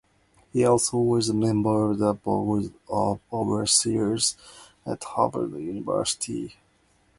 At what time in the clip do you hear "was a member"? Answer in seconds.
0.97-1.91